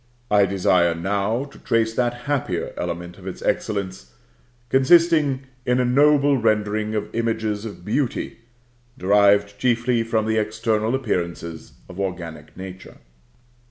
[0.31, 4.13] I desire now to trace that happier element of its excellence,
[4.69, 8.39] consisting in a noble rendering of images of Beauty,
[8.97, 12.97] derived chiefly from the external appearances of organic nature.